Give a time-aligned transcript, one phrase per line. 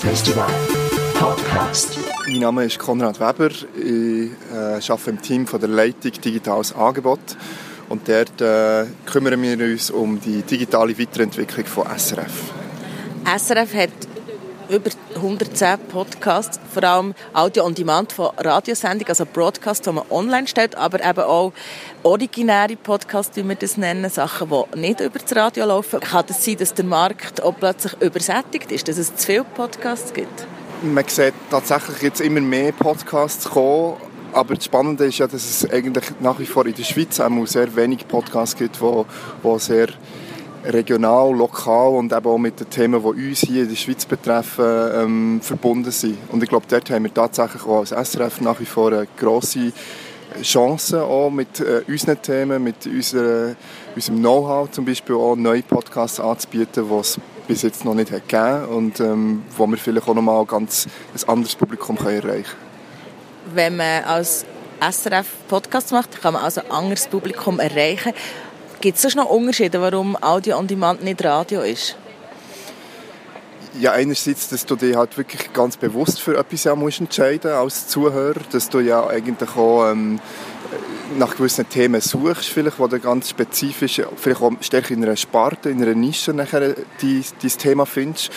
[0.00, 0.48] Festival
[1.12, 1.98] Podcast.
[2.26, 3.50] Mein Name ist Konrad Weber.
[3.76, 7.20] Ich äh, arbeite im Team von der Leitung Digitales Angebot.
[7.90, 12.32] Und dort äh, kümmern wir uns um die digitale Weiterentwicklung von SRF.
[13.26, 13.90] SRF hat
[14.70, 20.46] über 110 Podcasts, vor allem Audio on Demand von Radiosendungen, also Broadcast, die man online
[20.46, 21.52] stellt, aber eben auch
[22.02, 26.00] originäre Podcasts, wie wir das nennen, Sachen, die nicht über das Radio laufen.
[26.00, 29.44] Kann es das sein, dass der Markt auch plötzlich übersättigt ist, dass es zu viele
[29.44, 30.46] Podcasts gibt?
[30.82, 33.96] Man sieht tatsächlich jetzt immer mehr Podcasts kommen,
[34.32, 37.46] aber das Spannende ist ja, dass es eigentlich nach wie vor in der Schweiz auch
[37.46, 39.88] sehr wenig Podcasts gibt, die sehr
[40.64, 44.64] regional, lokal und eben auch mit den Themen, die uns hier in der Schweiz betreffen,
[44.94, 46.18] ähm, verbunden sind.
[46.30, 49.72] Und ich glaube, dort haben wir tatsächlich auch als SRF nach wie vor eine grosse
[50.42, 53.56] Chance, auch mit äh, unseren Themen, mit unserer,
[53.94, 58.28] unserem Know-how zum Beispiel auch neue Podcasts anzubieten, die es bis jetzt noch nicht hat
[58.28, 63.54] gegeben und ähm, wo wir vielleicht auch nochmal ganz ein anderes Publikum können erreichen können.
[63.54, 64.44] Wenn man als
[64.80, 68.12] SRF Podcast macht, kann man also ein anderes Publikum erreichen.
[68.80, 71.96] Gibt es noch Unterschiede, warum Audio on Demand nicht Radio ist?
[73.78, 77.88] Ja, einerseits, dass du dich halt wirklich ganz bewusst für etwas ja musst entscheiden als
[77.88, 80.18] Zuhörer, dass du ja eigentlich auch ähm,
[81.18, 85.68] nach gewissen Themen suchst, vielleicht, wo du ganz spezifisch, vielleicht auch stärker in einer Sparte,
[85.68, 88.30] in einer Nische nachher dein, dein Thema findest.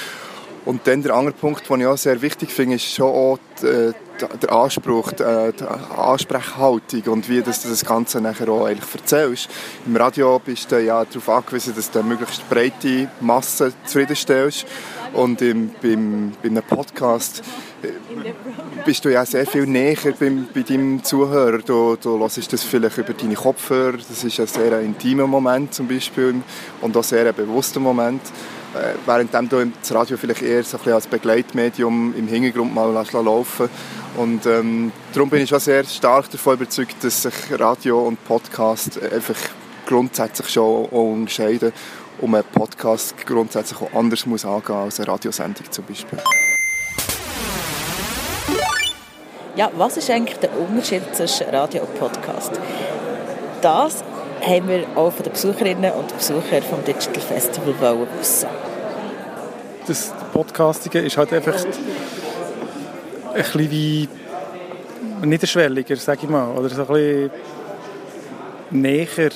[0.65, 3.65] Und dann der andere Punkt, den ich auch sehr wichtig finde, ist schon auch die,
[3.65, 3.93] äh,
[4.41, 9.49] der Anspruch, die, die Ansprechhaltung und wie das, das Ganze nachher auch eigentlich erzählst.
[9.85, 14.65] Im Radio bist du ja darauf angewiesen, dass du eine möglichst breite Masse zufriedenstellst
[15.13, 17.43] und im, beim, bei einem Podcast
[17.81, 17.89] äh,
[18.85, 21.59] bist du ja sehr viel näher beim, bei deinem Zuhörer.
[21.59, 23.97] Du, du hörst das vielleicht über deine Kopfhörer.
[23.97, 26.41] Das ist ein sehr intimer Moment zum Beispiel
[26.81, 28.21] und auch sehr ein bewusster Moment.
[28.73, 33.69] Äh, währenddem du das Radio vielleicht eher so ein als Begleitmedium im Hintergrund mal laufen
[34.17, 39.01] und ähm, darum bin ich schon sehr stark davon überzeugt, dass sich Radio und Podcast
[39.01, 39.35] einfach
[39.85, 41.71] grundsätzlich schon unterscheiden
[42.19, 46.19] und man Podcast grundsätzlich auch anders muss angehen als eine Radiosendung zum Beispiel.
[49.55, 52.59] Ja, was ist eigentlich der Unterschied zwischen Radio und Podcast?
[53.61, 54.03] Das
[54.45, 58.49] haben wir auch von den Besucherinnen und Besuchern vom Digital Festival wissen.
[59.87, 64.09] Das Podcastige ist halt einfach ein bisschen wie
[65.23, 67.31] niederschwelliger, sage ich mal, oder so ein bisschen
[68.71, 69.31] näher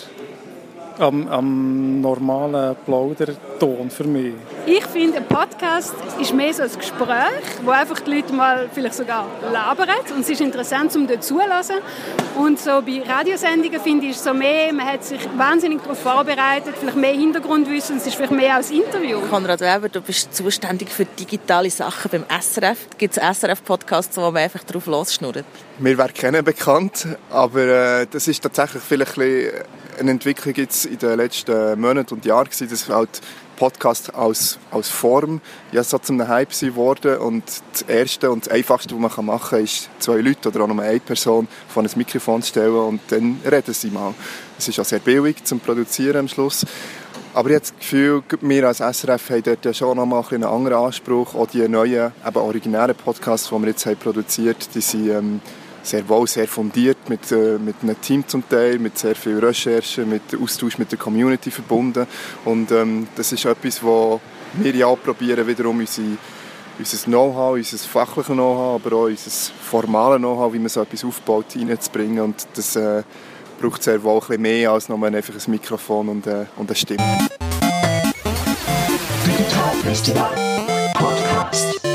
[0.99, 4.33] am, am normalen Plauderton für mich.
[4.65, 8.95] Ich finde, ein Podcast ist mehr so ein Gespräch, wo einfach die Leute mal vielleicht
[8.95, 11.77] sogar labern und es ist interessant, um dort zulassen.
[12.35, 16.97] Und so bei Radiosendungen finde ich so mehr, man hat sich wahnsinnig darauf vorbereitet, vielleicht
[16.97, 19.19] mehr Hintergrundwissen, es ist vielleicht mehr als Interview.
[19.29, 22.77] Konrad Weber, du bist zuständig für digitale Sachen beim SRF.
[22.97, 25.45] Gibt es SRF-Podcasts, wo man einfach drauf losschnurrt?
[25.79, 29.49] Wir werden kennen bekannt, aber äh, das ist tatsächlich vielleicht ein
[29.99, 33.21] eine Entwicklung jetzt in den letzten Monaten und Jahren gewesen, dass halt
[33.57, 35.41] Podcast als, als Form
[35.71, 39.49] ja so zu einem Hype geworden und das Erste und das Einfachste, was man machen
[39.49, 43.39] kann, ist zwei Leute oder auch nur eine Person vor ein Mikrofon stellen und dann
[43.49, 44.13] reden sie mal.
[44.57, 46.65] Es ist auch sehr billig zum Produzieren am Schluss.
[47.33, 50.85] Aber habe das Gefühl, wir als SRF haben dort ja schon noch mal einen anderen
[50.85, 51.35] Anspruch.
[51.35, 55.41] Auch die neuen, eben originären Podcasts, die wir jetzt haben produziert die sind ähm,
[55.83, 60.05] sehr wohl sehr fundiert, mit, äh, mit einem Team zum Teil, mit sehr viel Recherche,
[60.05, 62.07] mit Austausch mit der Community verbunden.
[62.45, 64.19] Und ähm, das ist etwas, wo
[64.53, 66.17] wir ja probieren, wiederum unsere,
[66.77, 71.45] unser Know-how, unser fachliches Know-how, aber auch unser formales Know-how, wie man so etwas aufbaut,
[71.55, 72.19] reinzubringen.
[72.19, 73.03] Und das äh,
[73.59, 76.75] braucht sehr wohl ein bisschen mehr als nur einfach ein Mikrofon und, äh, und eine
[76.75, 77.27] Stimme.
[79.25, 80.31] Digital Festival
[80.93, 81.86] Podcast.